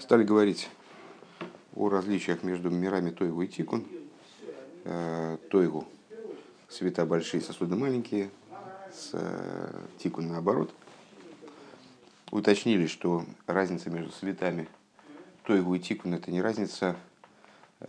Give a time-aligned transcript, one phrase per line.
[0.00, 0.70] Стали говорить
[1.76, 3.86] о различиях между мирами Тойгу и Тикун.
[4.84, 5.86] Э, Тойгу–
[6.68, 8.30] света большие, сосуды маленькие,
[8.90, 10.72] с э, Тикун наоборот.
[12.30, 14.68] Уточнили, что разница между светами
[15.44, 16.96] Тойгу и Тикун– это не разница